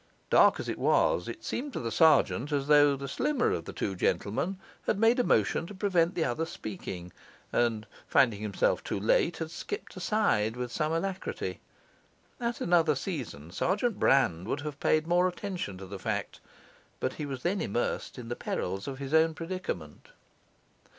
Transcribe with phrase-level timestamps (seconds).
[0.31, 3.71] Dark as it was, it seemed to the sergeant as though the slimmer of the
[3.71, 7.11] two gentlemen had made a motion to prevent the other speaking,
[7.53, 11.59] and (finding himself too late) had skipped aside with some alacrity.
[12.39, 16.39] At another season, Sergeant Brand would have paid more attention to the fact;
[16.99, 20.07] but he was then immersed in the perils of his own predicament.